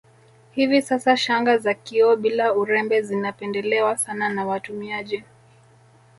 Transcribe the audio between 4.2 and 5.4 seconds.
na watumiaji